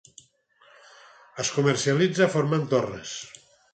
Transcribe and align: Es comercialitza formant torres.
Es 1.43 1.51
comercialitza 1.57 2.31
formant 2.37 2.67
torres. 2.73 3.13